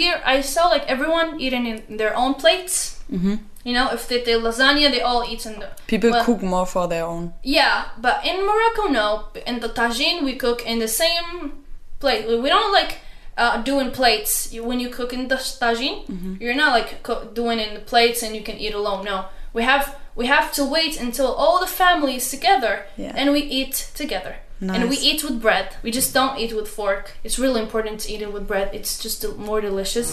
[0.00, 3.00] Here I saw like everyone eating in their own plates.
[3.10, 3.34] Mm-hmm.
[3.64, 5.68] You know, if they did lasagna, they all eat in the.
[5.86, 7.32] People well, cook more for their own.
[7.44, 9.06] Yeah, but in Morocco, no.
[9.46, 11.52] In the tagine, we cook in the same
[12.00, 12.26] plate.
[12.44, 12.92] We don't like
[13.38, 14.52] uh, doing plates.
[14.52, 16.34] You- When you cook in the tagine, Mm-hmm.
[16.42, 19.04] you're not like co- doing in the plates and you can eat alone.
[19.04, 19.16] No,
[19.54, 19.84] we have
[20.16, 23.12] we have to wait until all the family is together Yeah.
[23.18, 24.34] and we eat together.
[24.70, 25.74] And we eat with bread.
[25.82, 27.12] We just don't eat with fork.
[27.24, 28.70] It's really important to eat it with bread.
[28.72, 30.12] It's just more delicious.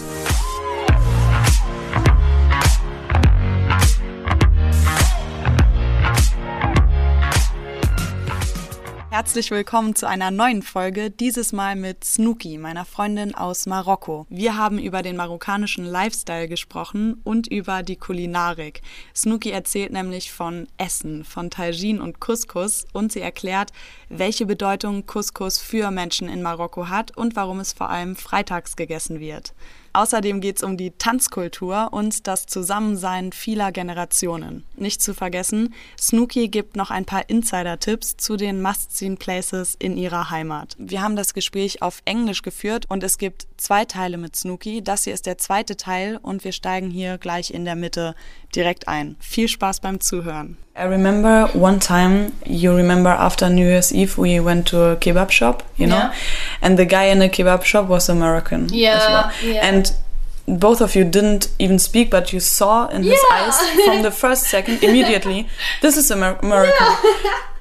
[9.11, 14.27] Herzlich willkommen zu einer neuen Folge, dieses Mal mit Snooki, meiner Freundin aus Marokko.
[14.29, 18.83] Wir haben über den marokkanischen Lifestyle gesprochen und über die Kulinarik.
[19.15, 23.71] Snooki erzählt nämlich von Essen, von Tagine und Couscous und sie erklärt,
[24.09, 29.19] welche Bedeutung Couscous für Menschen in Marokko hat und warum es vor allem freitags gegessen
[29.19, 29.55] wird.
[29.99, 34.63] Außerdem geht es um die Tanzkultur und das Zusammensein vieler Generationen.
[34.77, 40.77] Nicht zu vergessen, Snooki gibt noch ein paar Insider-Tipps zu den Must-Seen-Places in ihrer Heimat.
[40.79, 44.81] Wir haben das Gespräch auf Englisch geführt und es gibt zwei Teile mit Snooki.
[44.81, 48.15] Das hier ist der zweite Teil und wir steigen hier gleich in der Mitte
[48.55, 49.17] direkt ein.
[49.19, 50.55] Viel Spaß beim Zuhören.
[50.79, 55.29] I remember one time, you remember after New Year's Eve, we went to a kebab
[55.29, 55.95] shop, you know?
[55.97, 56.15] Yeah.
[56.61, 58.65] And the guy in the kebab shop was Moroccan.
[58.65, 59.31] as Yeah, well.
[59.43, 59.65] yeah.
[59.67, 59.91] And
[60.47, 63.35] both of you didn't even speak, but you saw in his Yeah.
[63.37, 65.49] eyes from the first second, immediately,
[65.81, 66.95] this is Amer- Moroccan.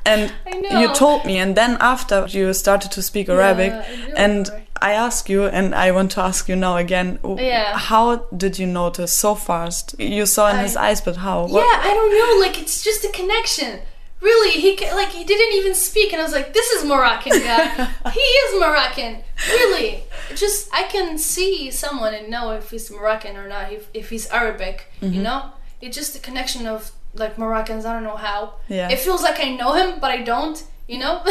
[0.06, 0.32] And
[0.80, 3.72] you told me, and then after you started to speak Arabic,
[4.16, 4.48] and.
[4.80, 7.76] I asked you, and I want to ask you now again, Yeah.
[7.76, 9.94] how did you notice so fast?
[9.98, 11.46] You saw in his eyes, but how?
[11.46, 12.46] What- Yeah, I don't know.
[12.46, 13.80] Like it's just a connection.
[14.20, 17.68] Really, he like he didn't even speak, and I was like, "This is Moroccan guy.
[18.10, 19.18] he is Moroccan.
[19.48, 20.02] Really,
[20.34, 23.72] just I can see someone and know if he's Moroccan or not.
[23.72, 25.14] If if he's Arabic, Mm-hmm.
[25.14, 25.40] you know,
[25.80, 27.84] it's just a connection of like Moroccans.
[27.86, 28.54] I don't know how.
[28.68, 28.88] Yeah.
[28.90, 30.58] It feels like I know him, but I don't.
[30.88, 31.22] You know.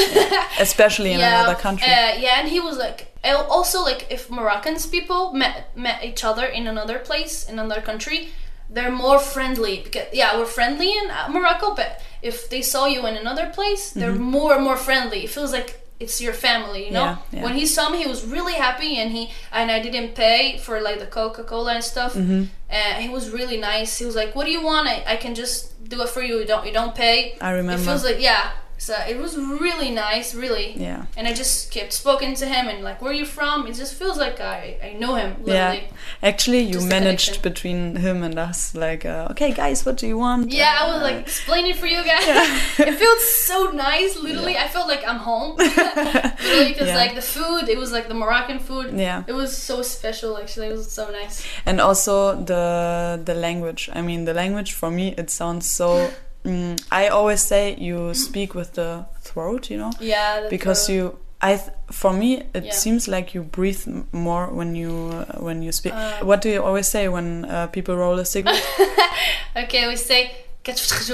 [0.59, 1.87] Especially in another country.
[1.87, 6.45] Uh, yeah, and he was like, also like if Moroccans people met met each other
[6.45, 8.29] in another place in another country,
[8.69, 13.05] they're more friendly because yeah, we're friendly in uh, Morocco, but if they saw you
[13.05, 15.23] in another place, they're more and more friendly.
[15.23, 17.05] It feels like it's your family, you know.
[17.05, 17.35] Mm-hmm.
[17.35, 17.45] Yeah, yeah.
[17.45, 20.81] When he saw me, he was really happy, and he and I didn't pay for
[20.81, 22.13] like the Coca Cola and stuff.
[22.13, 22.43] Mm-hmm.
[22.69, 23.97] And he was really nice.
[23.97, 24.87] He was like, "What do you want?
[24.87, 26.39] I, I can just do it for you.
[26.39, 27.81] You don't you don't pay." I remember.
[27.81, 28.51] It feels like yeah.
[28.79, 30.73] So it was really nice, really.
[30.77, 31.05] Yeah.
[31.17, 33.65] And I just kept spoken to him and like, where are you from?
[33.67, 35.79] It just feels like I, I know him Yeah,
[36.21, 40.17] actually, you Just managed between him and us, like, uh, okay, guys, what do you
[40.17, 40.51] want?
[40.51, 42.25] Yeah, I was Uh, like explaining for you guys.
[42.27, 42.59] Yeah.
[42.87, 44.15] it felt so nice.
[44.17, 45.57] Literally, I felt like I'm home.
[45.57, 46.95] literally, because Yeah.
[47.03, 48.93] like the food, it was like the Moroccan food.
[48.93, 49.23] Yeah.
[49.27, 50.37] It was so special.
[50.37, 51.45] Actually, it was so nice.
[51.65, 53.89] and also the the language.
[53.93, 56.09] I mean, the language for me, it sounds so
[56.47, 59.91] mm, I always say you speak with the throat, you know?
[59.99, 60.47] Yeah.
[60.49, 60.95] because throat.
[60.95, 61.57] you, I,
[61.91, 62.71] for me, it yeah.
[62.71, 65.93] seems like you breathe more when you uh, when you speak.
[65.93, 68.65] Uh, what do you always say when uh, people roll a cigarette?
[69.55, 70.31] okay, we say.
[70.63, 70.81] catch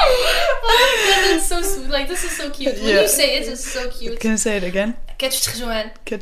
[0.00, 1.90] oh my god, that's so sweet.
[1.90, 2.74] Like this is so cute.
[2.74, 3.02] When yeah.
[3.02, 4.18] you say it, it's so cute.
[4.18, 4.96] Can you say it again?
[5.18, 5.46] Catch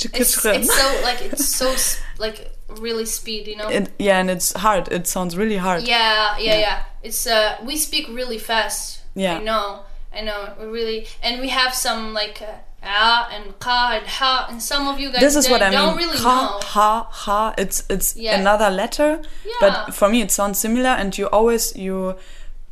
[0.07, 1.75] It's, it's so like it's so
[2.19, 3.69] like really speed, you know.
[3.69, 4.89] It, yeah, and it's hard.
[4.93, 5.83] It sounds really hard.
[5.89, 6.83] yeah, yeah, yeah.
[7.03, 9.03] It's uh we speak really fast.
[9.15, 9.39] Yeah.
[9.39, 9.81] I know,
[10.13, 10.55] I know.
[10.59, 14.89] We really and we have some like uh, ah and ka and ha and some
[14.89, 16.07] of you guys this is what I don't mean.
[16.07, 16.67] really ha, know.
[16.67, 17.55] ha, ha.
[17.59, 18.39] It's it's Yeah.
[18.41, 19.53] another letter, Yeah.
[19.61, 20.91] but for me it sounds similar.
[20.91, 22.17] And you always you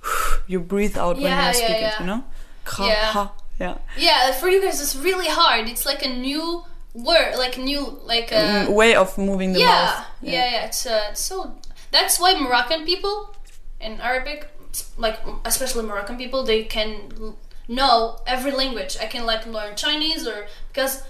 [0.46, 2.00] you breathe out when you speak yeah, it.
[2.00, 2.24] You know,
[2.64, 3.04] ha, Yeah.
[3.12, 3.32] ha.
[3.60, 5.68] Yeah, Yeah, for you guys it's really hard.
[5.68, 6.64] It's like a new
[6.94, 10.06] word, like new like a Mm, way of moving the yeah, mouth.
[10.22, 10.64] yeah, yeah.
[10.66, 11.54] It's uh, it's so.
[11.91, 13.34] That's why Moroccan people
[13.80, 14.48] in Arabic,
[14.97, 17.34] like especially Moroccan people, they can
[17.69, 18.97] know every language.
[19.00, 21.03] I can like learn Chinese or because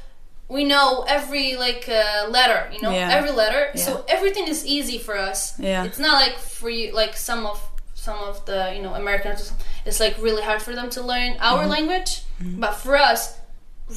[0.48, 3.11] we know every like uh, letter, you know, Yeah.
[3.11, 3.70] every letter.
[3.75, 3.84] Yeah.
[3.84, 5.58] So everything is easy for us.
[5.58, 5.84] Yeah.
[5.84, 7.61] It's not like for you, like some of
[7.94, 9.52] some of the you know Americans.
[9.87, 13.38] It's like really hard for them to learn our language, but for us,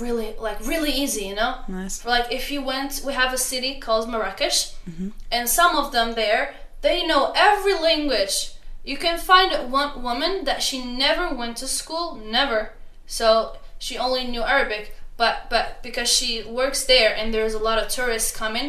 [0.02, 1.56] really like really easy, you know.
[1.68, 2.06] Nice.
[2.06, 5.10] Like if you went we have a city called marrakesh Mm-hmm.
[5.32, 8.52] and some of them there they know every language
[8.84, 12.60] you can find one woman that she never went to school never
[13.08, 17.80] so she only knew arabic but but because she works there and there's a lot
[17.82, 18.68] of tourists coming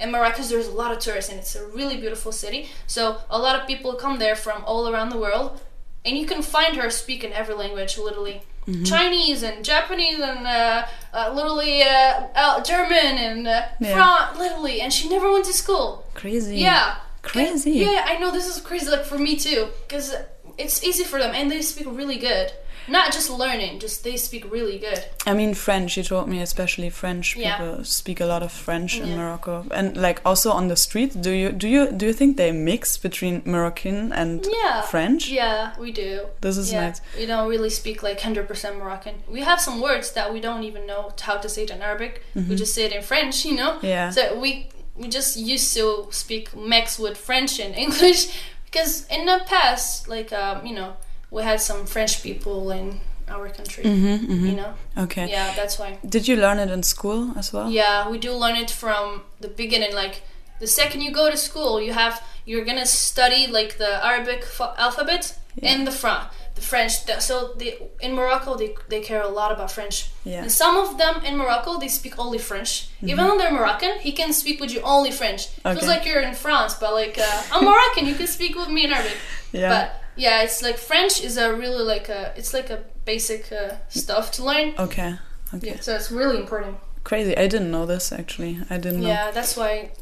[0.00, 3.38] in marrakesh there's a lot of tourists and it's a really beautiful city so a
[3.38, 5.60] lot of people come there from all around the world
[6.06, 8.40] and you can find her speaking every language literally
[8.84, 13.94] Chinese and Japanese and uh, uh, literally uh, German and uh, Yeah.
[13.94, 16.04] Fran- literally, and she never went to school.
[16.14, 16.58] Crazy.
[16.58, 16.96] Yeah.
[17.22, 17.72] Crazy.
[17.72, 20.14] Yeah, I know this is crazy, like for me too, because
[20.56, 22.52] it's easy for them and they speak really good.
[22.88, 25.04] Not just learning, just they speak really good.
[25.26, 25.96] I mean French.
[25.96, 27.56] You told me especially French Yeah.
[27.58, 29.16] people speak a lot of French in Yeah.
[29.16, 31.20] Morocco, and like also on the street.
[31.20, 34.82] Do you do you do you think they mix between Moroccan and Yeah.
[34.82, 35.28] French?
[35.28, 36.26] Yeah, we do.
[36.40, 37.00] This is yeah, nice.
[37.18, 39.14] we don't really speak like 100% Moroccan.
[39.28, 42.22] We have some words that we don't even know how to say it in Arabic.
[42.34, 43.72] We just say it in French, you know?
[43.72, 43.86] Mm-hmm.
[43.86, 44.10] Yeah.
[44.10, 48.28] So we we just used to speak mix with French and English
[48.64, 50.92] because in the past, like um, you know,
[51.30, 53.84] we had some French people in our country.
[53.86, 54.74] You know?
[54.96, 55.28] Okay.
[55.30, 55.98] Yeah, that's why.
[56.08, 57.70] Did you learn it in school as well?
[57.70, 59.94] Yeah, we do learn it from the beginning.
[59.94, 60.22] Like
[60.60, 64.74] the second you go to school, you have you're gonna study like the Arabic f-
[64.78, 67.04] alphabet and the Fran, the French.
[67.04, 70.08] The- So they, in Morocco, they, they care a lot about French.
[70.24, 70.42] Yeah.
[70.42, 72.88] And some of them in Morocco, they speak only French.
[73.02, 75.42] Even though they're Moroccan, he can speak with you only French.
[75.48, 75.68] Mm-hmm.
[75.68, 75.80] Okay.
[75.80, 78.84] Feels like you're in France, but like uh, I'm Moroccan, you can speak with me
[78.86, 79.16] in Arabic.
[79.52, 79.68] Yeah.
[79.74, 79.86] But
[80.18, 84.30] yeah, it's like French is a really like a it's like a basic uh, stuff
[84.32, 84.74] to learn.
[84.78, 85.14] Okay.
[85.54, 85.68] Okay.
[85.68, 86.76] Yeah, so it's really important.
[87.04, 87.34] Crazy.
[87.36, 88.58] I didn't know this actually.
[88.68, 89.08] I didn't know.
[89.08, 89.92] Yeah, that's why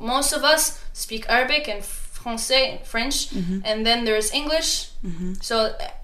[0.00, 3.60] most of us speak Arabic and Francais French, Mm-hmm.
[3.64, 4.90] and then there's English.
[5.40, 5.54] So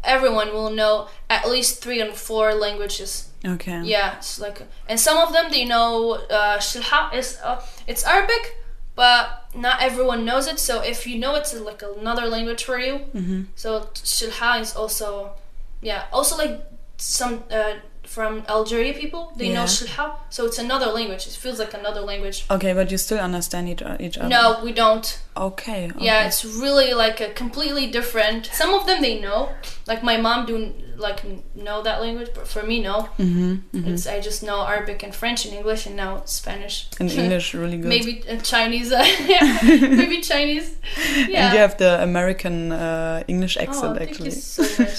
[0.05, 3.29] everyone will know at least three and four languages.
[3.45, 3.83] Okay.
[3.83, 8.57] Yeah, it's like, and some of them they know uh, Shilha is uh, it's Arabic,
[8.95, 10.59] but not everyone knows it.
[10.59, 13.01] So if you know it's like another language for you.
[13.15, 13.43] Mm-hmm.
[13.55, 15.33] So Shilha is also,
[15.81, 16.63] yeah, also like
[16.97, 17.75] some uh,
[18.07, 20.17] from Algeria people they know Shilha.
[20.31, 21.27] So it's another language.
[21.27, 22.45] It feels like another language.
[22.51, 24.29] Okay, but you still understand each, each other.
[24.29, 25.21] No, we don't.
[25.37, 25.91] Okay.
[25.99, 28.47] Yeah, it's really like a completely different.
[28.47, 29.51] Some of them they know,
[29.87, 31.25] like my mom do like
[31.57, 33.09] know that language, but for me no.
[33.19, 33.89] Mm-hmm.
[33.89, 36.89] It's I just know Arabic and French and English, and now Spanish.
[37.01, 37.89] And English really good.
[37.89, 38.93] maybe uh, Chinese.
[38.93, 40.77] Uh, yeah, maybe Chinese.
[41.17, 41.47] Yeah.
[41.47, 44.27] And you have the American uh, English oh, accent thank actually.
[44.27, 44.95] you so much.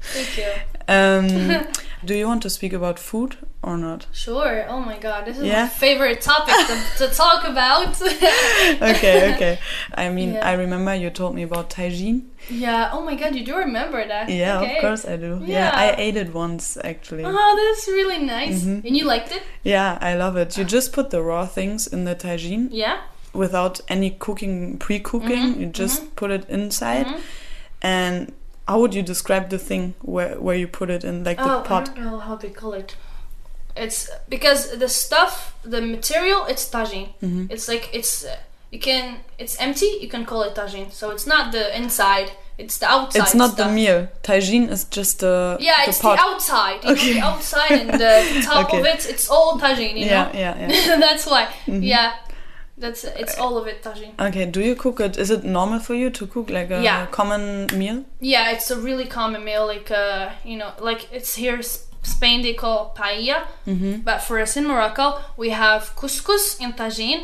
[0.00, 0.52] thank you.
[0.88, 1.66] Um,
[2.04, 4.06] do you want to speak about food or not?
[4.12, 4.64] Sure.
[4.68, 5.64] Oh my God, this is Yeah?
[5.64, 8.00] my favorite topic to, to talk about.
[8.82, 9.58] okay, okay.
[9.94, 10.48] I mean, Yeah.
[10.48, 12.22] I remember you told me about tagine.
[12.48, 12.90] yeah.
[12.92, 14.28] Oh my God, you do remember that?
[14.28, 14.76] Yeah, Okay.
[14.76, 15.40] of course I do.
[15.44, 15.58] Yeah.
[15.58, 15.70] Yeah.
[15.74, 17.24] I ate it once actually.
[17.26, 17.32] Oh,
[17.62, 18.62] that's really nice.
[18.62, 18.86] Mm-hmm.
[18.86, 19.42] And you liked it?
[19.62, 20.56] Yeah, I love it.
[20.56, 23.00] You just put the raw things in the tagine Yeah.
[23.32, 25.54] without any cooking, pre-cooking.
[25.54, 27.06] Mhm, You just put it inside.
[27.82, 28.32] And
[28.70, 31.60] how would you describe the thing where where you put it in, like the oh,
[31.60, 31.84] I pot?
[31.86, 32.90] don't know how they call it.
[33.76, 35.34] It's because the stuff,
[35.74, 37.08] the material, it's tagine.
[37.22, 37.46] Mm-hmm.
[37.54, 38.26] It's like it's
[38.74, 39.04] you can
[39.38, 39.90] it's empty.
[40.02, 40.88] You can call it tagine.
[40.92, 42.30] So it's not the inside.
[42.58, 43.22] It's the outside.
[43.22, 43.72] It's not the stuff.
[43.80, 44.08] meal.
[44.22, 46.16] Tagine is just the Yeah, the it's pot.
[46.16, 46.80] the outside.
[46.84, 47.14] You Okay.
[47.14, 48.14] know, the outside and the
[48.50, 48.90] top of Okay.
[48.92, 49.00] it.
[49.12, 49.94] It's all tagine.
[50.00, 50.38] You yeah, know.
[50.44, 50.68] yeah, yeah.
[50.70, 51.00] Mm-hmm.
[51.06, 51.42] That's why.
[51.66, 52.12] Yeah.
[52.80, 54.12] That's it's all of it tagine.
[54.28, 55.16] Okay, do you cook it?
[55.18, 57.06] Is it normal for you to cook like a Yeah.
[57.18, 58.04] common meal?
[58.20, 59.66] Yeah, it's a really common meal.
[59.66, 61.60] Like uh, you know, like it's here
[62.02, 64.00] Spain they call paella, Mm-hmm.
[64.08, 65.06] but for us in Morocco
[65.36, 67.22] we have couscous and tagine.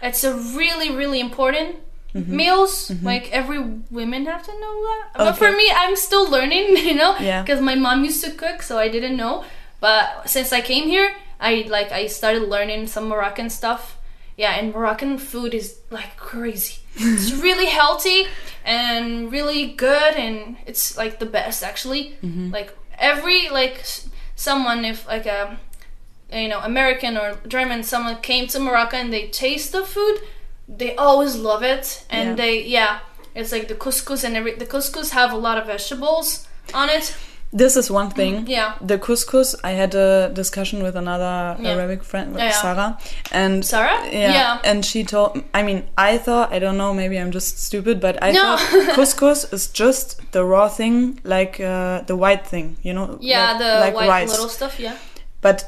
[0.00, 1.76] It's a really really important
[2.14, 2.36] Mm-hmm.
[2.36, 2.74] meals.
[3.02, 3.58] Like every
[3.90, 5.02] women have to know that.
[5.16, 6.76] But for me, I'm still learning.
[6.88, 7.40] You know, Yeah.
[7.42, 9.44] because my mom used to cook, so I didn't know.
[9.80, 11.08] But since I came here,
[11.40, 13.96] I like I started learning some Moroccan stuff.
[14.42, 16.76] Yeah, and Moroccan food is like crazy.
[16.96, 18.26] it's really healthy
[18.64, 22.02] and really good, and it's like the best actually.
[22.24, 22.50] Mm-hmm.
[22.50, 23.76] Like every like
[24.34, 25.40] someone if like a
[26.32, 30.16] you know American or German someone came to Morocco and they taste the food,
[30.80, 32.34] they always love it, and Yeah.
[32.42, 32.92] they yeah,
[33.38, 37.14] it's like the couscous and every the couscous have a lot of vegetables on it.
[37.54, 38.34] This is one thing.
[38.34, 38.46] Mm-hmm.
[38.50, 38.74] Yeah.
[38.80, 41.72] The couscous, I had a discussion with another Yeah.
[41.72, 42.62] Arabic friend, Yeah, yeah.
[42.62, 42.98] Sarah,
[43.30, 44.00] and Sarah?
[44.10, 44.58] yeah, Yeah.
[44.64, 45.42] and she told.
[45.52, 46.94] I mean, I thought I don't know.
[46.94, 48.56] Maybe I'm just stupid, but I No.
[48.56, 53.18] thought couscous is just the raw thing, like uh, the white thing, you know?
[53.20, 54.30] Yeah, like, the like white rice.
[54.30, 54.80] little stuff.
[54.80, 54.96] Yeah.
[55.42, 55.64] But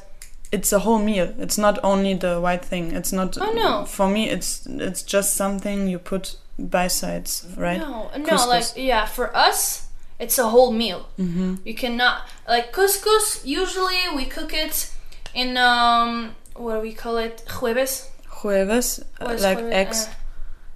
[0.52, 1.34] it's a whole meal.
[1.38, 2.92] It's not only the white thing.
[2.96, 3.36] It's not.
[3.38, 3.84] Oh, no.
[3.84, 7.78] For me, it's it's just something you put by sides, right?
[7.80, 8.48] No, no, Couscous.
[8.48, 11.08] like yeah, for us, it's a whole meal.
[11.18, 11.56] Mm-hmm.
[11.64, 13.44] You cannot like couscous.
[13.44, 14.90] Usually, we cook it
[15.34, 17.42] in um, what do we call it?
[17.46, 18.08] Jueves.
[18.28, 19.72] Jueves, uh, like jueves?
[19.72, 20.06] eggs.
[20.06, 20.14] Uh,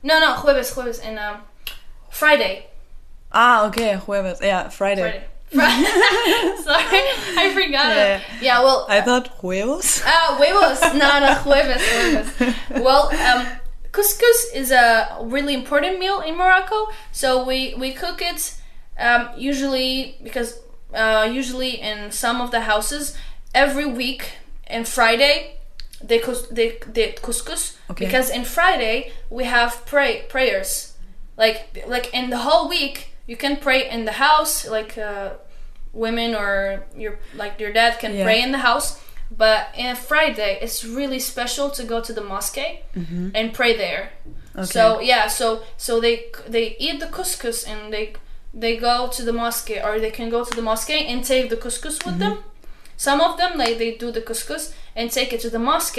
[0.02, 1.40] no, no, jueves, jueves, and um,
[2.10, 2.66] Friday.
[3.32, 4.40] ah, okay, jueves.
[4.40, 5.02] Yeah, Friday.
[5.02, 5.24] Friday.
[5.50, 7.02] Sorry,
[7.38, 7.96] I forgot.
[7.96, 8.22] Yeah, it.
[8.42, 10.02] Yeah, well, I thought huevos.
[10.04, 10.80] Ah, huevos.
[10.94, 12.82] no, no, jueves, jueves.
[12.82, 13.46] Well, um,
[13.92, 16.88] couscous is a really important meal in Morocco.
[17.12, 18.57] So we, we cook it
[18.98, 20.60] um, usually because
[20.94, 23.16] uh, usually in some of the houses,
[23.54, 24.22] every week
[24.66, 25.54] and Friday
[26.02, 28.04] they cous- they they couscous Okay.
[28.06, 30.94] because in Friday we have pray prayers,
[31.36, 35.30] like like in the whole week you can pray in the house, like uh,
[35.92, 38.24] women or your like your dad can Yeah.
[38.24, 38.98] pray in the house.
[39.30, 42.56] But in Friday, it's really special to go to the mosque
[43.34, 44.08] and pray there.
[44.56, 44.64] Okay.
[44.64, 48.14] So yeah, so so they they eat the couscous and they
[48.54, 51.56] they go to the mosque or they can go to the mosque and take the
[51.56, 52.38] couscous with them.
[52.96, 55.98] Some of them like they do the couscous and take it to the mosque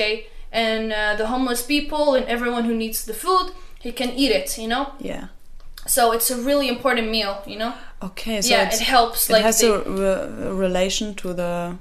[0.51, 4.57] and uh, the homeless people and everyone who needs the food he can eat it.
[4.57, 5.27] You know, yeah.
[5.87, 7.41] so it's a really important meal.
[7.47, 9.29] You know, Okay, so yeah, it helps.
[9.29, 11.77] it like has they- a, re- relation to the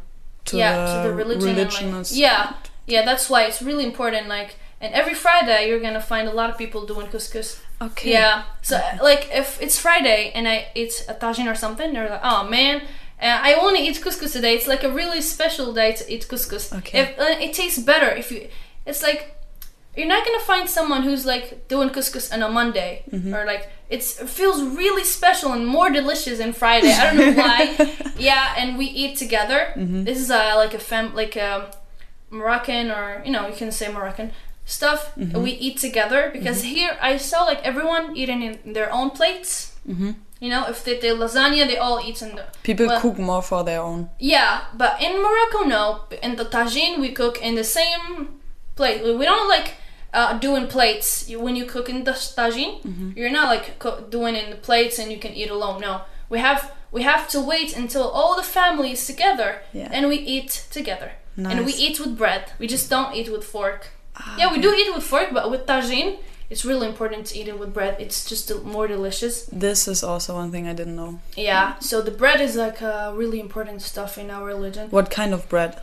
[0.47, 2.55] to yeah the, to the religion, and, like- yeah
[2.87, 6.49] yeah that's why it's really important like and every friday you're gonna find a lot
[6.51, 8.11] of people doing couscous Okay.
[8.13, 12.21] yeah so like if it's friday and i eat a tagine or something they're like
[12.25, 12.83] oh man
[13.21, 14.55] uh, I only eat couscous today.
[14.55, 16.73] It's like a really special day to eat couscous.
[16.73, 17.01] Okay.
[17.01, 18.47] If, uh, it tastes better if you.
[18.87, 19.35] It's like
[19.97, 23.35] you're not gonna find someone who's like doing couscous on a Monday Mm-hmm.
[23.35, 26.93] or like it's it feels really special and more delicious on Friday.
[26.93, 28.13] I don't know why.
[28.17, 29.73] yeah, and we eat together.
[29.75, 30.05] Mm-hmm.
[30.05, 31.73] This is uh, like a fam like a
[32.31, 34.31] Moroccan or you know you can say Moroccan
[34.69, 35.01] stuff.
[35.17, 35.43] Mm-hmm.
[35.43, 39.73] We eat together because here I saw like everyone eating in their own plates.
[39.89, 40.15] Mhm.
[40.41, 43.43] You know, if they did lasagna, they all eat in the People well- cook more
[43.43, 44.01] for their own.
[44.21, 45.83] yeah, but in Morocco, no.
[46.23, 48.29] In the tagine, we cook in the same
[48.77, 49.01] plate.
[49.21, 49.69] We don't like
[50.19, 51.29] uh, doing plates.
[51.29, 53.11] You, when you cook in the tagine, Mm-hmm.
[53.19, 55.81] you're not like co- doing in the plates and you can eat alone.
[55.81, 55.93] No,
[56.33, 56.61] we have
[56.97, 59.89] we have to wait until all the family is together Yeah.
[59.95, 61.11] and we eat together.
[61.51, 62.43] And we eat with bread.
[62.61, 63.83] We just don't eat with fork.
[64.19, 66.19] Ah, yeah, we do eat with fork, but with tagine,
[66.51, 67.97] it's really important to eat it with bread.
[68.01, 69.45] It's just more delicious.
[69.53, 71.21] This is also one thing I didn't know.
[71.37, 74.91] Yeah, so the bread is like uh, really important stuff in our religion.
[74.91, 75.81] What kind of bread?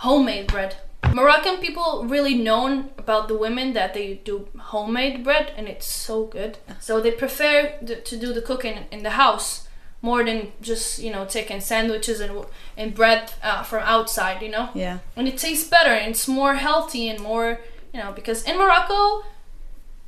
[0.00, 0.76] homemade bread.
[1.14, 6.24] Moroccan people really known about the women that they do homemade bread and it's so
[6.24, 6.58] good.
[6.80, 7.72] So they prefer
[8.04, 9.68] to do the cooking in the house
[10.02, 12.44] more than just you know taking sandwiches and
[12.76, 14.42] and bread uh, from outside.
[14.42, 14.98] You know, Yeah.
[15.16, 17.60] and it tastes better and it's more healthy and more
[17.92, 19.24] you know because in Morocco,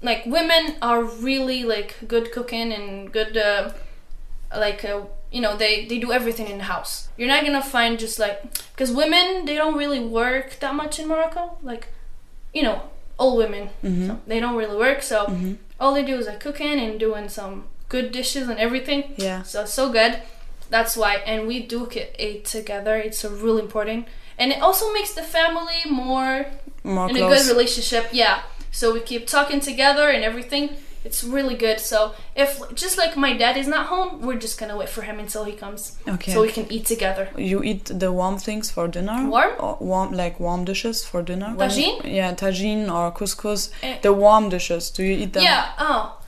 [0.03, 3.73] like women are really like good cooking and good uh,
[4.57, 7.09] like uh, you know they they do everything in the house.
[7.17, 8.43] You're not gonna find just like
[8.73, 11.89] because women they don't really work that much in morocco like
[12.55, 12.83] you know
[13.19, 13.71] all women.
[13.83, 15.27] So they don't really work so
[15.81, 19.15] all they do is like cooking and doing some good dishes and everything.
[19.17, 19.43] Yeah.
[19.43, 20.23] so so good.
[20.71, 22.97] That's why and we do it together.
[22.97, 24.07] It's a really important
[24.39, 26.47] and it also makes the family more
[26.85, 31.55] More in a good relationship yeah so we keep talking together and everything it's really
[31.55, 35.03] good so if just like my dad is not home we're just gonna wait for
[35.03, 36.33] him until he comes Okay.
[36.33, 39.27] so we can eat together You eat the warm things for dinner?
[39.29, 39.53] Warm?
[39.59, 41.55] Or warm, like warm dishes for dinner?
[41.55, 42.01] When Tagine?
[42.05, 43.71] yeah, tagine or couscous.
[43.83, 43.99] Eh.
[44.03, 44.91] the warm dishes.
[44.91, 45.43] Do you eat them?
[45.45, 46.19] yeah oh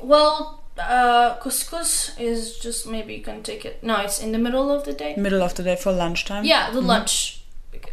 [0.00, 4.70] well uh couscous is just maybe you can take it no it's in the middle
[4.70, 6.44] of the day Middle of the day for lunchtime?
[6.44, 7.41] yeah the lunch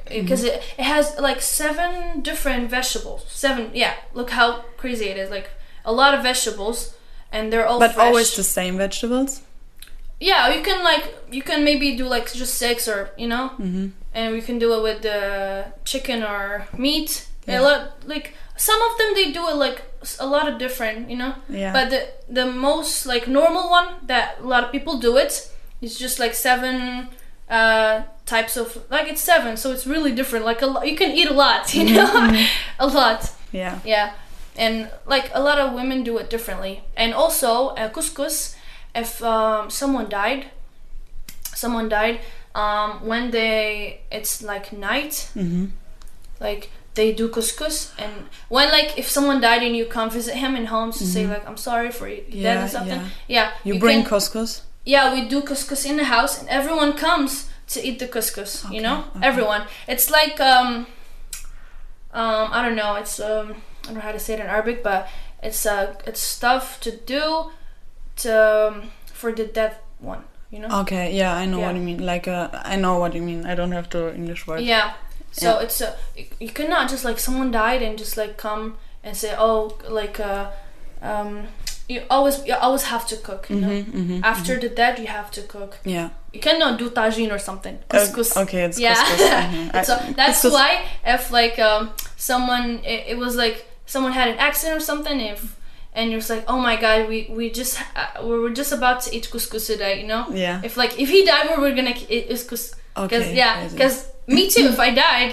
[0.08, 5.30] because it, it has like seven different vegetables seven yeah look how crazy it is
[5.30, 5.50] like
[5.86, 6.96] a lot of vegetables
[7.32, 8.06] and they're all But fresh.
[8.08, 9.42] always the same vegetables?
[10.20, 13.88] Yeah, you can like you can maybe do like just six or you know, mm-hmm.
[14.14, 17.28] and we can do it with the chicken or meat.
[17.48, 17.60] Yeah.
[17.60, 19.84] A lot like some of them they do it like
[20.20, 21.36] a lot of different, you know.
[21.48, 21.72] Yeah.
[21.72, 25.50] But the the most like normal one that a lot of people do it
[25.82, 27.08] is just like seven
[27.50, 30.46] uh types of like it's seven, so it's really different.
[30.46, 32.46] Like a lot, you can eat a lot, you know,
[32.80, 33.32] a lot.
[33.52, 33.80] Yeah.
[33.84, 34.14] Yeah,
[34.56, 36.82] and like a lot of women do it differently.
[36.96, 37.50] And also,
[37.82, 38.56] uh, couscous,
[38.94, 40.46] if um, someone died,
[41.56, 42.20] someone died,
[42.56, 45.66] um, when they it's like night, Mm-hmm.
[46.40, 48.12] like they do couscous, and
[48.50, 51.48] when like if someone died and you come visit him in homes to say like
[51.48, 53.10] I'm sorry for you dead Yeah, or something, yeah.
[53.28, 54.62] yeah, You, bring can- couscous?
[54.86, 58.66] yeah, we do couscous in the house, and everyone comes to eat the couscous.
[58.66, 59.26] Okay, you know, okay.
[59.28, 59.64] everyone.
[59.88, 60.88] It's like um,
[62.14, 62.96] um, I don't know.
[62.96, 65.08] It's um, I don't know how to say it in Arabic, but
[65.44, 67.52] it's uh, it's stuff to do
[68.18, 70.24] to um, for the dead one.
[70.52, 70.80] You know.
[70.82, 72.04] Okay, yeah, I know what you mean.
[72.04, 73.46] Like, uh, I know what you mean.
[73.46, 74.62] I don't have the English word.
[74.62, 74.94] Yeah.
[75.32, 75.64] So Yeah.
[75.64, 79.36] it's a you- you cannot just like someone died and just like come and say
[79.38, 80.50] oh like uh
[81.04, 81.48] um
[81.90, 85.08] you always you always have to cook you know Mhm, mhm, after the dead you
[85.08, 86.10] have to cook Yeah.
[86.34, 89.30] you cannot do tagine or something Uh, couscous okay, it's yeah couscous.
[89.74, 89.86] mhm.
[89.90, 90.70] so that's couscous- why
[91.16, 91.84] if like um
[92.16, 95.56] someone it, it was like someone had an accident or something if
[95.98, 99.02] and you're just like, oh my god, we we just uh, we were just about
[99.04, 100.24] to eat couscous today, you know?
[100.32, 100.62] Yeah.
[100.64, 102.76] If like if he died, we were gonna eat couscous.
[102.96, 103.96] Okay, yeah, because
[104.28, 104.66] me too.
[104.74, 105.32] if I died,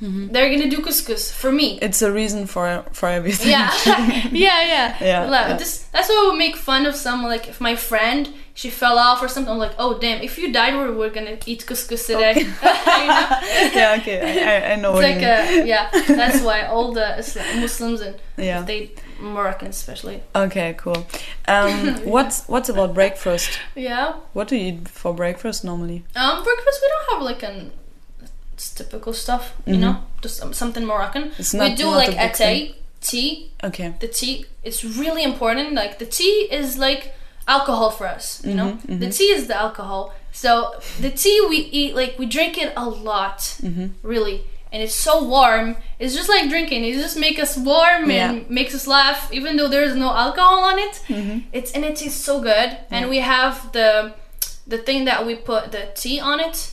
[0.00, 0.28] Mm-hmm.
[0.32, 1.78] they're gonna do couscous for me.
[1.82, 3.50] It's a reason for for everything.
[3.50, 4.96] Yeah, yeah, yeah.
[5.00, 5.56] Yeah, Like, yeah.
[5.56, 7.30] This, that's why we make fun of someone.
[7.30, 10.52] Like if my friend she fell off or something, I'm like, oh damn, if you
[10.52, 12.34] died, we're, we're gonna eat couscous today.
[12.38, 12.54] you know?
[13.78, 13.96] yeah.
[14.00, 14.18] Okay.
[14.44, 14.90] I, I, know.
[14.90, 15.62] It's what like you mean.
[15.62, 15.90] uh, yeah.
[16.20, 18.62] That's why all the Islam, Muslims and Yeah.
[18.62, 20.22] they Moroccans especially.
[20.34, 20.74] Okay.
[20.78, 21.06] Cool.
[21.48, 23.58] Um, what's what's about breakfast?
[23.74, 24.14] Yeah.
[24.32, 26.04] What do you eat for breakfast normally?
[26.14, 27.72] Um, breakfast we don't have like an
[28.58, 31.24] typical stuff, you know, just um, something Moroccan.
[31.24, 31.40] Mm-hmm.
[31.40, 33.50] It's we do not like ate, tea.
[33.62, 33.94] Okay.
[34.00, 35.72] The tea, it's really important.
[35.74, 37.14] Like the tea is like
[37.46, 38.72] alcohol for us, you know.
[38.72, 40.12] Mm-hmm, The tea is the alcohol.
[40.32, 43.86] So the tea we eat, like we drink it a lot, Mm-hmm.
[44.06, 45.76] really, and it's so warm.
[45.98, 46.84] It's just like drinking.
[46.84, 48.30] It just makes us warm Yeah.
[48.30, 50.94] and makes us laugh, even though there is no alcohol on it.
[51.08, 51.38] Mm-hmm.
[51.52, 52.76] It's and it tastes so good.
[52.90, 54.14] And we have the
[54.66, 56.72] the thing that we put the tea on it.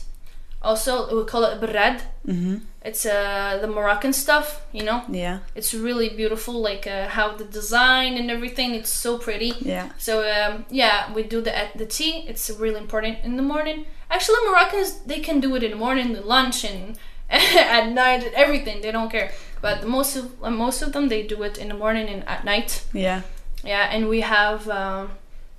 [0.62, 2.00] Also, we call it berrad.
[2.26, 2.56] Mm-hmm.
[2.82, 5.02] It's uh, the Moroccan stuff, you know.
[5.08, 5.40] Yeah.
[5.54, 8.74] It's really beautiful, like uh, how the design and everything.
[8.74, 9.52] It's so pretty.
[9.60, 9.90] Yeah.
[9.98, 12.24] So um, yeah, we do the at the tea.
[12.28, 13.86] It's really important in the morning.
[14.10, 16.98] Actually, Moroccans they can do it in the morning, the lunch, and
[17.30, 18.80] at night, and everything.
[18.82, 19.32] They don't care.
[19.60, 22.44] But most of uh, most of them they do it in the morning and at
[22.44, 22.84] night.
[22.92, 23.22] Yeah.
[23.64, 25.10] Yeah, and we have um,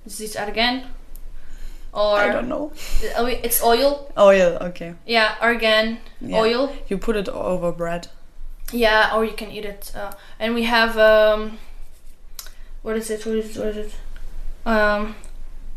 [0.06, 0.84] is this argan
[1.92, 2.72] or I don't know.
[3.02, 4.12] it's oil.
[4.16, 4.58] Oil.
[4.60, 4.94] Okay.
[5.06, 6.38] Yeah, argan Yeah.
[6.38, 6.72] oil.
[6.88, 8.08] You put it over bread.
[8.72, 9.92] Yeah, or you can eat it.
[9.96, 11.58] Uh, and we have um,
[12.82, 13.24] what is it?
[13.26, 13.60] What is it?
[13.60, 13.92] What is it?
[14.66, 15.14] Um,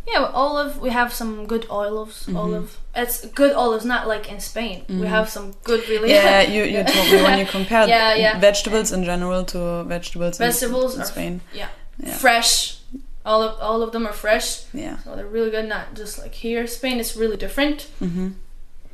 [0.07, 0.81] yeah, olive.
[0.81, 2.25] We have some good olives.
[2.25, 2.37] Mm-hmm.
[2.37, 2.77] Olive.
[2.93, 4.83] It's good olives, not like in Spain.
[4.89, 6.09] We have some good, really.
[6.09, 8.39] Yeah, you, you told me when you compared Yeah, yeah.
[8.39, 11.41] vegetables in general to vegetables in- Vegetables in, are- Spain.
[11.53, 11.69] yeah.
[12.03, 12.13] Yeah.
[12.17, 12.79] fresh.
[13.25, 14.97] All of all of them are fresh, Yeah.
[15.03, 15.67] so they're really good.
[15.67, 16.65] Not just like here.
[16.67, 17.87] Spain is really different.
[18.01, 18.29] Mm-hmm.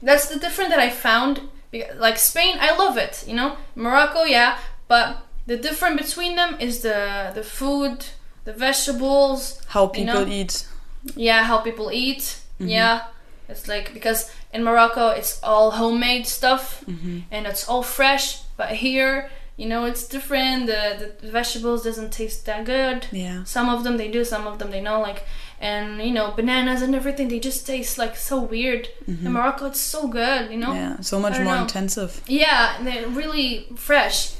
[0.01, 1.41] That's the different that I found.
[1.97, 3.23] Like Spain, I love it.
[3.27, 4.57] You know, Morocco, yeah,
[4.87, 8.05] but the difference between them is the the food,
[8.45, 10.27] the vegetables, How You people know?
[10.27, 10.67] eat.
[11.15, 12.39] yeah, how people eat.
[12.59, 13.01] Yeah,
[13.49, 16.83] it's like because in Morocco it's all homemade stuff
[17.31, 20.67] and it's all fresh, but here, you know, it's different.
[20.67, 23.07] The the vegetables doesn't taste that good.
[23.11, 23.43] Yeah.
[23.43, 25.23] Some of them they do, some of them they don't like.
[25.59, 28.87] And you know, bananas and everything, they just taste like so weird.
[29.07, 29.25] Mm-hmm.
[29.25, 30.73] In Morocco, it's so good, you know.
[30.73, 30.99] Yeah.
[31.01, 31.61] So much more know.
[31.63, 32.21] intensive.
[32.27, 34.35] Yeah, they're really fresh.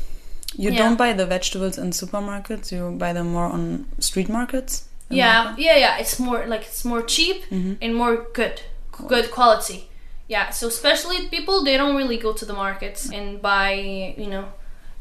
[0.55, 0.77] You Yeah.
[0.77, 2.71] don't buy the vegetables in supermarkets.
[2.71, 4.85] You buy them more on street markets.
[5.09, 5.61] Yeah, Morocco?
[5.61, 5.97] yeah, yeah.
[5.97, 7.73] It's more like it's more cheap mm-hmm.
[7.81, 8.61] and more good,
[9.07, 9.89] good quality.
[10.27, 10.51] Yeah.
[10.51, 13.17] So especially people, they don't really go to the markets mm.
[13.17, 13.71] and buy,
[14.15, 14.45] you know.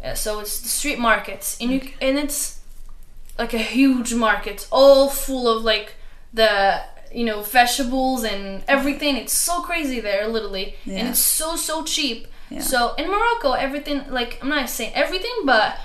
[0.03, 2.61] Uh, so it's the street markets, and you and it's
[3.39, 5.95] like a huge market, all full of like
[6.33, 6.81] the
[7.13, 9.17] you know vegetables and everything.
[9.17, 12.27] It's so crazy there, literally, and it's so so cheap.
[12.51, 12.61] Yeah.
[12.61, 15.79] So in Morocco, everything like I'm not saying everything, but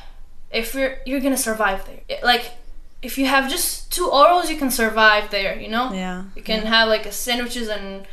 [0.52, 2.52] if you're you're gonna survive there, like
[3.02, 5.60] if you have just two euros, you can survive there.
[5.60, 6.24] You know, Yeah.
[6.36, 8.06] you can have like a sandwiches and.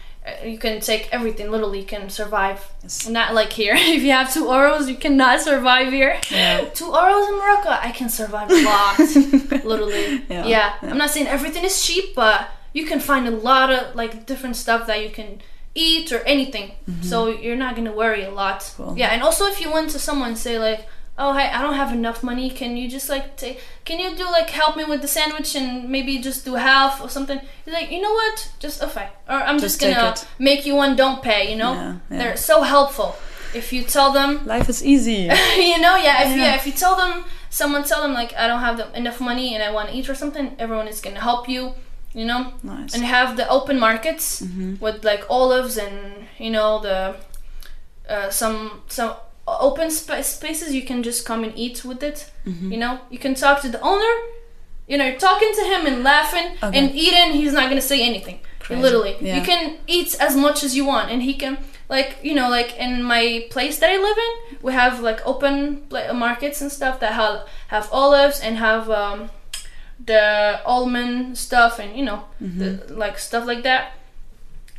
[0.44, 1.50] You can take everything.
[1.50, 2.66] Literally, you can survive.
[2.82, 3.08] Yes.
[3.08, 3.74] Not like here.
[3.78, 6.18] if you have two euros, you cannot survive here.
[6.30, 6.64] Yeah.
[6.74, 8.98] Two euros in Morocco, I can survive a lot.
[9.64, 10.22] literally.
[10.28, 10.74] Yeah, Yeah.
[10.82, 10.90] yeah.
[10.90, 14.56] I'm not saying everything is cheap, but you can find a lot of like different
[14.56, 15.40] stuff that you can
[15.74, 16.72] eat or anything.
[17.02, 18.60] So you're not gonna worry a lot.
[18.60, 18.82] Mm-hmm.
[18.82, 18.98] Cool.
[18.98, 20.86] Yeah, and also if you went to someone say like,
[21.18, 22.48] "Oh, hey, I don't have enough money.
[22.50, 23.60] Can you just like take?
[23.84, 27.08] Can you do like help me with the sandwich and maybe just do half or
[27.08, 28.50] something?" He's like, "You know what?
[28.60, 30.96] Just okay, or I'm just, Just gonna make you one.
[30.96, 31.50] Don't pay.
[31.50, 31.72] You know?
[31.74, 32.18] Yeah, yeah.
[32.18, 33.16] They're so helpful.
[33.54, 35.20] If you tell them Life is easy.
[35.72, 36.22] you know, yeah.
[36.24, 36.44] If Yeah.
[36.44, 39.54] yeah, if you tell them, someone tell them like I don't have the, enough money
[39.54, 41.74] and I want to eat or something, everyone is gonna help you.
[42.14, 42.94] You know, Nice.
[42.94, 44.42] and have the open markets
[44.80, 47.16] with like olives and you know the
[48.08, 49.12] uh, some some
[49.60, 52.30] open spa- spaces you can just come and eat with it.
[52.44, 54.14] You know, you can talk to the owner.
[54.86, 56.78] You know, you're talking to him and laughing Okay.
[56.78, 57.32] and eating.
[57.32, 58.40] He's not gonna say anything.
[58.60, 58.80] Crazy.
[58.82, 59.36] Literally, Yeah.
[59.36, 61.58] you can eat as much as you want, and he can
[61.90, 65.82] like you know like in my place that I live in, we have like open
[66.14, 67.36] markets and stuff that have
[67.68, 69.30] have olives and have um,
[70.04, 73.92] the almond stuff and you know the, like stuff like that.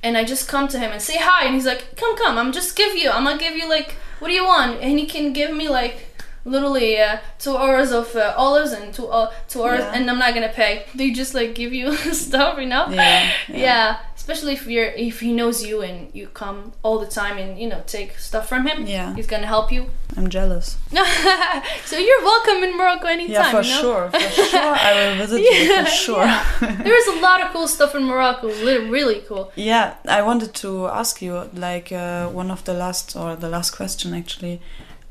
[0.02, 2.38] And I just come to him and say hi, and he's like, "Come, come!
[2.38, 3.10] I'm just give you.
[3.12, 6.06] I'm gonna give you like, what do you want?" And he can give me like
[6.46, 9.92] literally uh, two hours of uh, olives and two uh, two hours, Yeah.
[9.96, 10.86] and I'm not gonna pay.
[10.96, 12.88] They just like give you stuff, you know.
[12.90, 13.58] Yeah, yeah.
[13.58, 13.98] yeah.
[14.30, 17.68] Especially if you're if he knows you and you come all the time and you
[17.68, 18.86] know take stuff from him.
[18.86, 19.16] Yeah.
[19.16, 19.90] He's gonna help you.
[20.16, 20.78] I'm jealous.
[21.86, 23.32] so you're welcome in Morocco anytime.
[23.32, 23.82] Yeah, for you know?
[23.82, 24.12] sure.
[24.12, 26.28] For sure, I will visit you for sure.
[26.60, 28.50] There is a lot of cool stuff in Morocco.
[28.50, 29.52] Really cool.
[29.56, 33.72] Yeah, I wanted to ask you, like, uh, one of the last, or the last
[33.72, 34.62] question actually.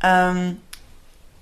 [0.00, 0.60] Um,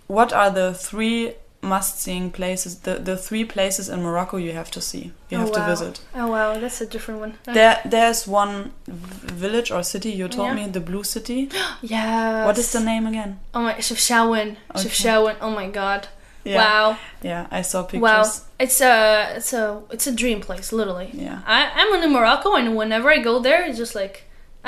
[0.06, 1.34] what are the three
[1.74, 5.50] must-seeing places, the, the three places in Morocco you have to see, you Oh, have
[5.50, 5.55] wow.
[5.59, 6.00] to visit?
[6.14, 7.33] Oh wow, that's a different one.
[7.44, 10.55] There, there's one village or city, you told Yeah.
[10.66, 11.50] me, the Blue City.
[11.83, 12.44] Yeah.
[12.46, 13.38] What is the name again?
[13.55, 14.57] Oh my, Chefchaouen.
[14.74, 14.88] Okay.
[14.88, 15.37] Chefchaouen.
[15.40, 16.09] Oh my god.
[16.44, 16.98] Yeah, Wow.
[17.22, 18.02] yeah, I saw pictures.
[18.02, 18.24] Wow.
[18.61, 21.11] It's a it's a it's a dream place, literally.
[21.12, 21.40] Yeah.
[21.44, 24.16] I I'm in Morocco, and whenever I go there, it's just like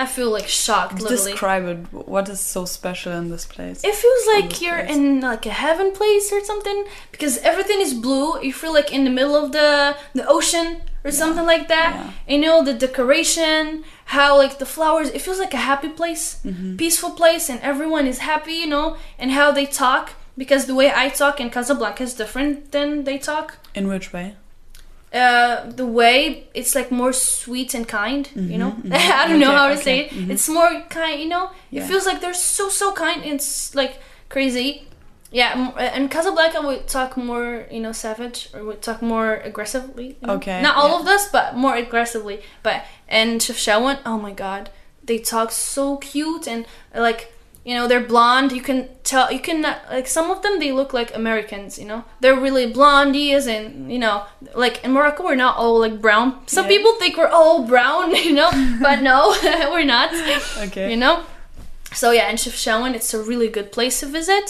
[0.04, 1.32] I feel like shocked, literally.
[1.32, 1.78] Describe it.
[2.14, 3.78] What is so special in this place?
[3.90, 4.96] It feels like you're place.
[4.96, 6.78] in like a heaven place or something
[7.12, 8.40] because everything is blue.
[8.46, 10.68] You feel like in the middle of the the ocean
[11.04, 11.90] or something like that.
[11.96, 12.34] Yeah.
[12.34, 13.84] You know the decoration,
[14.16, 15.08] how like the flowers.
[15.16, 16.76] It feels like a happy place, Mm-hmm.
[16.76, 18.56] peaceful place, and everyone is happy.
[18.64, 20.04] You know, and how they talk
[20.42, 23.46] because the way I talk in Casablanca is different than they talk.
[23.74, 24.36] In which way?
[25.12, 28.72] Uh, the way it's like more sweet and kind, you know.
[28.72, 28.92] mhm.
[29.22, 30.10] I don't know Okay, how to okay, say it.
[30.10, 30.30] mhm.
[30.30, 31.50] It's more kind, you know.
[31.70, 31.82] Yeah.
[31.82, 33.24] It feels like they're so so kind.
[33.24, 34.84] It's like crazy.
[35.30, 40.08] Yeah, m- uh, Casablanca we talk more, you know, savage or we talk more aggressively.
[40.20, 40.34] you know?
[40.34, 41.00] Okay, Not all yeah.
[41.00, 42.40] of us, but more aggressively.
[42.62, 44.68] But and Chefchaouen, oh my god,
[45.02, 47.32] they talk so cute and like
[47.68, 48.50] you know they're blonde.
[48.58, 48.78] You can
[49.10, 49.58] tell you can
[49.96, 51.70] like some of them they look like Americans.
[51.80, 54.16] You know they're really blondies and you know
[54.64, 56.28] like in Morocco we're not all like brown.
[56.46, 56.74] Some Yeah.
[56.74, 58.50] people think we're all brown, you know,
[58.86, 59.18] but no,
[59.72, 60.08] we're not
[60.66, 60.86] Okay.
[60.92, 61.14] you know
[62.00, 64.46] so yeah in Chefchaouen it's a really good place to visit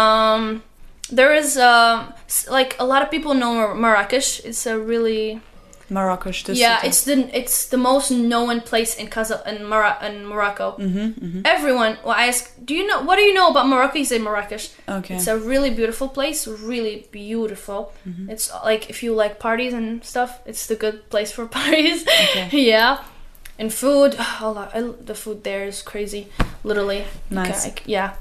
[0.00, 0.62] um,
[1.10, 5.40] there is s- like a lot of people know Mar- Marrakesh it's a really
[5.90, 6.88] Marrakesh, yeah city.
[6.88, 11.98] it's the it's the most known place in Casa in, Mara- in Morocco Mm-hmm, everyone
[12.04, 14.70] well I ask do you know what do you know about Morocco you say Marrakesh
[14.88, 15.16] Okay.
[15.16, 18.30] it's a really beautiful place really beautiful Mm-hmm.
[18.30, 22.48] it's like if you like parties and stuff it's the good place for parties Okay.
[22.72, 23.02] yeah
[23.58, 26.28] and food oh, I, the food there is crazy
[26.64, 27.66] literally Nice.
[27.66, 28.14] I- yeah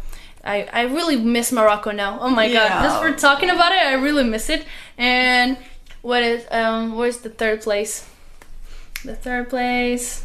[0.43, 2.17] I, I really miss Morocco now.
[2.19, 2.81] Oh my god!
[2.81, 4.65] Just for talking about it, I really miss it.
[4.97, 5.55] And
[6.01, 8.07] what is um where's the third place?
[9.05, 10.23] The third place.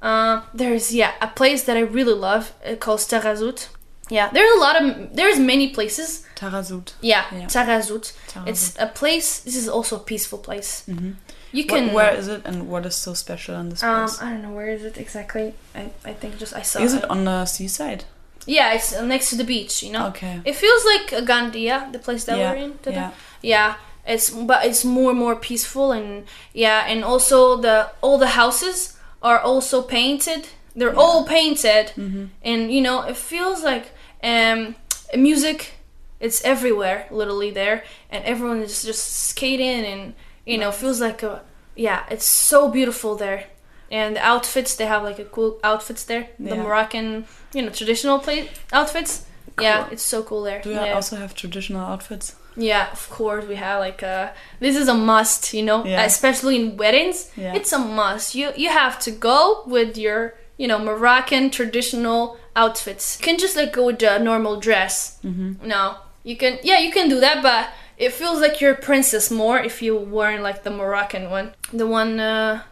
[0.00, 3.68] Uh, there's yeah a place that I really love uh, called Taghazout.
[4.10, 6.26] Yeah, there's a lot of there's many places.
[6.34, 6.94] Taghazout.
[7.00, 7.46] Yeah, Yeah.
[7.46, 8.12] Taghazout.
[8.28, 8.48] Taghazout.
[8.48, 9.40] It's a place.
[9.40, 10.82] This is also a peaceful place.
[10.88, 11.14] Mhm.
[11.52, 11.92] You can.
[11.92, 14.20] where is it and what is so special in this um, place?
[14.22, 15.54] I don't know where is it exactly.
[15.74, 18.04] I, I think just I saw is it on the seaside?
[18.46, 19.82] Yeah, it's uh, next to the beach.
[19.84, 20.08] You know.
[20.08, 20.40] Okay.
[20.44, 22.78] It feels like a Gandia, the place that Yeah, we're in.
[22.78, 22.96] today.
[22.96, 23.10] yeah.
[23.42, 23.74] Yeah,
[24.06, 28.96] it's but it's more and more peaceful and yeah, and also the all the houses
[29.22, 30.48] are also painted.
[30.74, 32.24] They're all painted, Mm-hmm.
[32.42, 33.90] and you know it feels like
[34.22, 34.74] um
[35.16, 35.74] music.
[36.20, 40.14] It's everywhere, literally there, and everyone is just skating and
[40.46, 41.42] you know feels like a
[41.76, 42.04] yeah.
[42.10, 43.44] It's so beautiful there.
[43.90, 46.28] And the outfits, they have like a cool outfits there.
[46.38, 49.26] The Moroccan, you know, traditional play outfits.
[49.60, 50.62] Yeah, it's so cool there.
[50.62, 50.94] Do you yeah.
[50.94, 52.34] also have traditional outfits?
[52.56, 54.28] Yeah, of course we have like uh
[54.60, 56.04] this is a must, you know, Yeah.
[56.04, 57.30] especially in weddings.
[57.36, 57.54] Yeah.
[57.54, 58.34] It's a must.
[58.34, 63.18] You you have to go with your, you know, Moroccan traditional outfits.
[63.18, 65.18] You can just like go with the normal dress.
[65.24, 65.66] Mm-hmm.
[65.66, 69.30] No, you can yeah, you can do that, but it feels like you're a princess
[69.30, 71.52] more if you wearing like the Moroccan one.
[71.72, 72.62] The one uh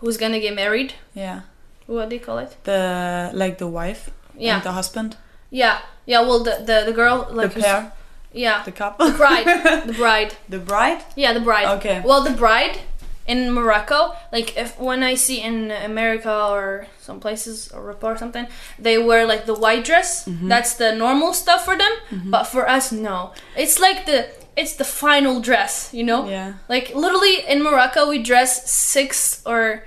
[0.00, 0.94] who's going to get married.
[1.14, 1.40] Yeah.
[1.86, 2.56] What do you call it?
[2.64, 4.54] The like the wife Yeah.
[4.56, 5.16] and the husband,
[5.50, 5.78] Yeah.
[6.06, 7.92] Yeah, well the the, the girl like the pair,
[8.32, 8.62] Yeah.
[8.64, 9.46] the couple, The bride.
[9.86, 10.34] the bride.
[10.48, 11.02] the bride.
[11.16, 11.66] Yeah, the bride.
[11.78, 12.00] Okay.
[12.04, 12.78] Well, the bride
[13.26, 18.16] in Morocco, like if when I see in America or some places or Europe or
[18.16, 18.46] something,
[18.78, 20.24] they wear like the white dress.
[20.26, 20.48] Mm-hmm.
[20.48, 21.92] That's the normal stuff for them.
[22.30, 23.32] But for us, no.
[23.56, 26.28] It's like the it's the final dress, you know.
[26.28, 26.54] Yeah.
[26.68, 29.84] Like literally in Morocco, we dress six or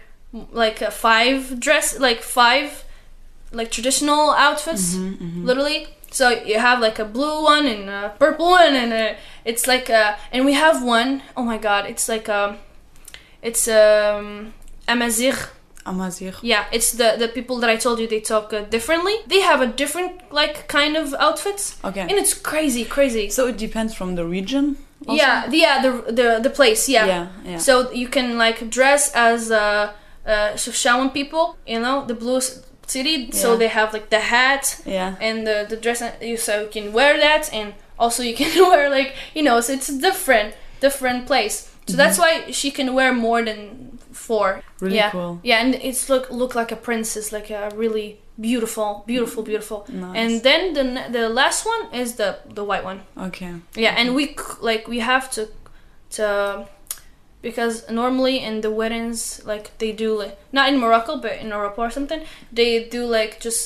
[0.51, 2.83] like a five dress, like five
[3.51, 5.87] like traditional outfits, Mm-hmm, literally.
[6.13, 9.89] So you have like a blue one and a purple one, and a, it's like
[9.89, 12.57] a, and we have one oh my god, it's like um,
[13.41, 14.53] it's um,
[14.87, 15.33] Amazigh.
[15.85, 16.33] Amazigh.
[16.41, 19.15] Yeah, it's the the people that I told you they talk uh, differently.
[19.27, 22.01] They have a different like kind of outfits, Okay.
[22.01, 23.29] and it's crazy, crazy.
[23.29, 24.77] So it depends from the region.
[25.07, 25.21] also?
[25.21, 26.87] Yeah, the, yeah, the the the place.
[26.87, 27.05] Yeah.
[27.05, 27.27] Yeah.
[27.45, 27.57] Yeah.
[27.59, 29.91] So you can like dress as uh,
[30.25, 35.15] uh, Chefchaouen people, you know, the blues city, so they have like the hat Yeah.
[35.21, 38.89] and the the dress, you so you can wear that, and also you can wear
[38.89, 41.69] like you know, so it's a different different place.
[41.87, 44.47] So that's why she can wear more than four.
[44.53, 44.85] Mm-hmm.
[44.85, 45.11] Really yeah.
[45.11, 45.39] cool.
[45.43, 49.85] Yeah, and it's look look like a princess, like a really beautiful, beautiful, beautiful.
[49.89, 50.15] Nice.
[50.15, 50.83] And then the
[51.19, 53.01] the last one is the the white one.
[53.17, 53.53] Okay.
[53.75, 55.49] Yeah, and we like we have to
[56.11, 56.67] to
[57.43, 61.77] because normally in the weddings like they do like not in Morocco but in Europe
[61.77, 63.61] or something they do like just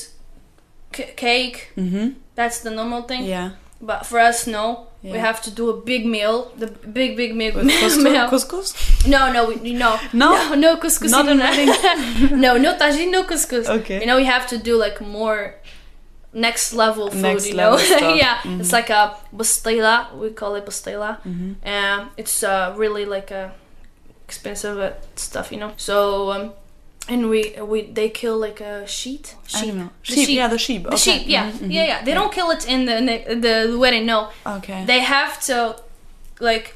[0.96, 1.58] c- cake.
[1.76, 2.06] Mm-hmm.
[2.34, 3.24] That's the normal thing.
[3.24, 3.50] Yeah.
[3.80, 4.84] But for us, no.
[5.02, 7.64] We have to do a big meal, the big, big, big With
[8.04, 8.28] meal.
[8.28, 8.44] couscous?
[8.50, 9.06] couscous?
[9.06, 10.28] No, no, we, no, No?
[10.34, 11.10] no, no couscous.
[11.12, 11.24] Not
[12.44, 13.68] no, no tagine, no couscous.
[13.68, 14.00] Okay.
[14.00, 15.54] You know, we have to do like more
[16.32, 17.22] next level food.
[17.22, 17.78] Next you know,
[18.24, 18.60] yeah, Mhm.
[18.60, 20.12] it's like a bastela.
[20.20, 21.10] We call it bastela.
[21.22, 21.52] Mm-hmm.
[21.74, 23.52] Um, it's uh, really like a
[24.28, 25.72] expensive uh, stuff, you know.
[25.76, 25.96] So
[26.32, 26.52] um,
[27.08, 27.40] and we
[27.72, 29.34] we they kill like a sheet.
[29.46, 29.74] Sheep.
[30.02, 30.16] Sheep.
[30.16, 30.28] sheep.
[30.28, 30.82] Yeah, the sheep.
[30.82, 30.98] The okay.
[31.18, 31.72] sheep, yeah, Mhm, mhm.
[31.72, 32.04] yeah, yeah.
[32.04, 34.04] They don't kill it in the in the, the wedding.
[34.06, 34.84] No, Okay.
[34.86, 35.56] they have to
[36.40, 36.66] like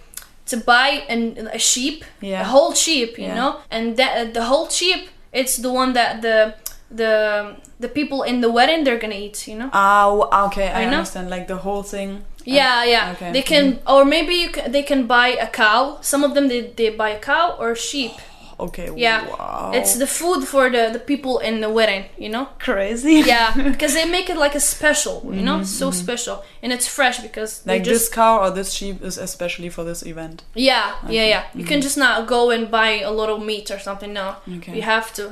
[0.47, 2.41] to buy an, a sheep Yeah.
[2.43, 3.35] a whole sheep you Yeah.
[3.41, 6.55] know and that the whole sheep it's the one that the
[6.97, 10.69] the the people in the wedding they're gonna eat you know Ah, w- okay.
[10.69, 10.99] I, I know.
[10.99, 11.31] understand.
[11.31, 12.11] Like the whole thing.
[12.45, 13.31] yeah yeah okay.
[13.33, 16.61] they can or maybe you can, they can buy a cow some of them they,
[16.79, 18.13] they buy a cow or sheep
[18.67, 18.89] Okay.
[18.97, 19.71] yeah Wow.
[19.79, 23.17] it's the food for the the people in the wedding you know crazy.
[23.35, 27.19] yeah because they make it like a special you know so special and it's fresh
[27.29, 30.37] because they Mm-hmm, Like just this cow or this sheep is especially for this event.
[30.55, 31.43] Yeah, yeah, yeah.
[31.55, 31.69] You Mm-hmm.
[31.71, 34.13] can just not go and buy a little meat or something.
[34.13, 34.27] No,
[34.59, 34.75] Okay.
[34.77, 35.25] you have to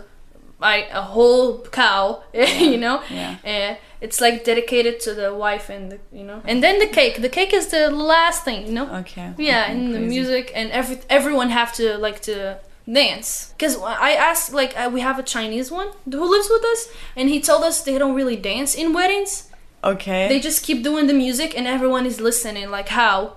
[0.62, 2.22] a whole cow.
[2.34, 3.36] you know, Yeah.
[3.44, 6.40] and it's like dedicated to the wife and the you know.
[6.44, 7.20] And then the cake.
[7.22, 8.66] The cake is the last thing.
[8.66, 8.94] You know.
[8.96, 9.32] Okay.
[9.38, 12.58] Yeah, okay, and the music and every everyone have to like to
[12.90, 13.54] dance.
[13.56, 17.28] Because I asked like uh, we have a Chinese one who lives with us, and
[17.28, 19.48] he told us they don't really dance in weddings.
[19.82, 20.28] Okay.
[20.28, 22.70] They just keep doing the music and everyone is listening.
[22.70, 23.36] Like how?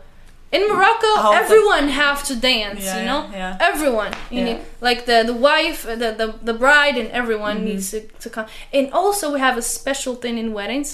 [0.54, 2.84] In Morocco, How the- everyone have to dance.
[2.86, 3.58] Yeah, you know, yeah, yeah.
[3.72, 4.12] everyone.
[4.30, 7.66] You need like the the wife, uh, the the, the bride, and everyone Mm-hmm.
[7.66, 8.46] needs to, to come.
[8.72, 10.90] And also, we have a special thing in weddings.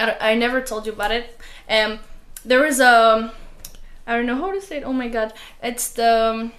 [0.00, 1.24] I, I never told you about it.
[1.70, 1.98] Um,
[2.44, 3.32] there is a
[4.06, 4.84] I don't know how to say it.
[4.84, 5.32] Oh my god,
[5.62, 6.10] it's the.
[6.30, 6.52] Um,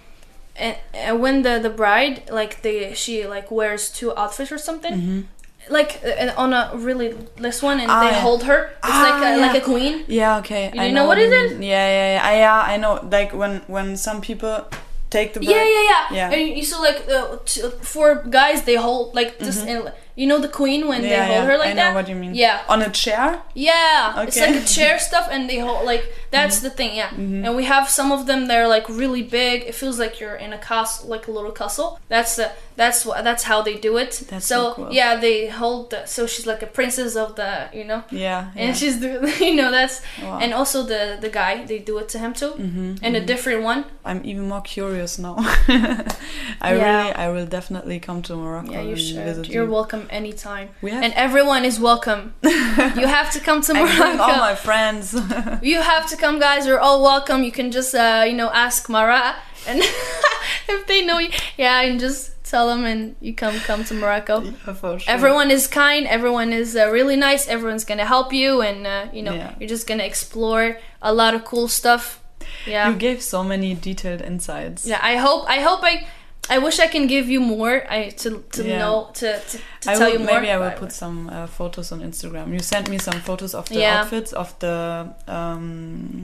[0.58, 4.94] and, and when the the bride like the she like wears two outfits or something
[4.94, 5.20] Mm-hmm.
[5.68, 8.20] Like uh, on a really this one and Ah, they yeah.
[8.20, 9.46] hold her it's Ah, like a, yeah.
[9.46, 10.38] like a queen Yeah.
[10.38, 10.70] Okay.
[10.74, 11.62] You I know what you is it?
[11.62, 12.28] Yeah, yeah, yeah.
[12.30, 13.00] I, yeah, I know.
[13.10, 14.64] Like when when some people
[15.10, 16.30] take the yeah yeah yeah, Yeah.
[16.34, 20.38] and you saw like uh, t- four guys they hold like this and, you know
[20.46, 21.32] the queen when they Mm-hmm.
[21.32, 21.50] Hold yeah.
[21.50, 22.34] her like I know that what you mean.
[22.34, 23.28] yeah On a chair.
[23.54, 27.10] yeah it's like a chair stuff and they hold like that's the thing yeah
[27.46, 30.52] and we have some of them they're like really big it feels like you're in
[30.52, 34.12] a castle like a little castle that's the that's what that's how they do it
[34.30, 34.88] That's so, so cool.
[34.92, 38.50] yeah they hold the, so she's like a princess of the you know Yeah.
[38.56, 38.72] and yeah.
[38.80, 39.12] she's the
[39.48, 40.38] you know that's Wow.
[40.42, 43.62] and also the the guy they do it to him too Mhm, and a different
[43.62, 45.34] one I'm even more curious now.
[46.60, 46.98] I Yeah.
[47.02, 49.70] really, I will definitely come to Morocco yeah you and should you're you.
[49.70, 51.02] welcome anytime We have.
[51.04, 55.14] and everyone is welcome you have to come to I bring all Morocco my friends.
[55.62, 58.88] you have to come guys you're all welcome you can just uh, you know ask
[58.88, 59.80] Mara and
[60.68, 64.40] if they know you yeah and just tell them and you come come to Morocco
[64.42, 64.98] yeah, sure.
[65.08, 66.06] Everyone is kind.
[66.06, 67.48] Everyone is uh, really nice.
[67.48, 69.54] Everyone's gonna help you, and uh, you know Yeah.
[69.58, 72.20] you're just gonna explore a lot of cool stuff.
[72.64, 72.88] Yeah.
[72.90, 74.86] You gave so many detailed insights.
[74.86, 76.06] Yeah, I hope I hope I
[76.48, 78.78] I wish I can give you more I to to Yeah.
[78.78, 80.40] know to to, to tell will, you more.
[80.40, 82.52] maybe I will put some uh, photos on Instagram.
[82.52, 84.00] You sent me some photos of the Yeah.
[84.00, 86.22] outfits, of the um,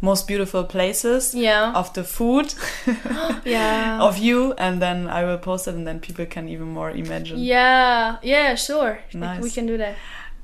[0.00, 1.72] most beautiful places, Yeah.
[1.74, 2.54] of the food,
[3.44, 3.98] Yeah.
[4.02, 7.38] of you, and then I will post it, and then people can even more imagine.
[7.38, 8.16] Yeah.
[8.22, 8.98] Yeah, sure.
[9.14, 9.42] Nice.
[9.42, 9.94] we can do that.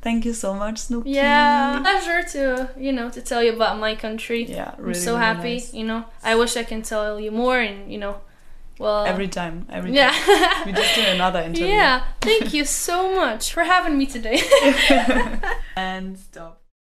[0.03, 1.14] Thank you so much, Snooki.
[1.14, 1.81] Yeah.
[1.83, 4.44] Pleasure to, you know, to tell you about my country.
[4.44, 5.75] Yeah, really, I'm so really happy, nice.
[5.75, 6.05] you know.
[6.23, 8.14] I wish I can tell you more and, you know,
[8.81, 10.11] well Every time, every Yeah.
[10.11, 10.66] time.
[10.66, 11.66] We just do another interview.
[11.69, 12.03] yeah.
[12.21, 14.40] Thank you so much for having me today.
[15.77, 16.60] And stop.